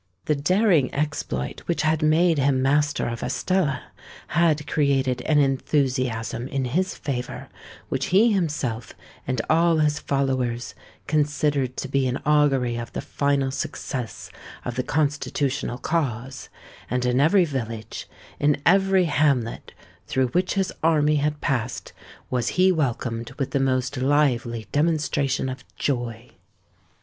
The 0.25 0.33
daring 0.35 0.91
exploit 0.95 1.59
which 1.67 1.83
had 1.83 2.01
made 2.01 2.39
him 2.39 2.59
master 2.59 3.07
of 3.07 3.21
Estella, 3.21 3.83
had 4.29 4.65
created 4.65 5.21
an 5.27 5.37
enthusiasm 5.37 6.47
in 6.47 6.65
his 6.65 6.95
favour 6.95 7.49
which 7.89 8.07
he 8.07 8.31
himself 8.31 8.93
and 9.27 9.39
all 9.47 9.77
his 9.77 9.99
followers 9.99 10.73
considered 11.05 11.77
to 11.77 11.87
be 11.87 12.07
an 12.07 12.17
augury 12.25 12.77
of 12.77 12.91
the 12.93 13.01
final 13.01 13.51
success 13.51 14.31
of 14.65 14.73
the 14.73 14.81
Constitutional 14.81 15.77
Cause; 15.77 16.49
and 16.89 17.05
in 17.05 17.19
every 17.19 17.45
village—in 17.45 18.59
every 18.65 19.05
hamlet 19.05 19.71
through 20.07 20.29
which 20.29 20.55
his 20.55 20.73
army 20.81 21.17
had 21.17 21.41
passed, 21.41 21.93
was 22.31 22.47
he 22.57 22.71
welcomed 22.71 23.33
with 23.37 23.51
the 23.51 23.59
most 23.59 23.97
lively 23.97 24.65
demonstration 24.71 25.47
of 25.47 25.63
joy. 25.75 26.31